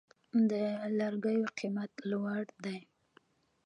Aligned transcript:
د 0.49 0.51
لرګیو 0.99 1.45
قیمت 1.57 1.91
لوړ 2.09 2.43
دی؟ 2.63 2.77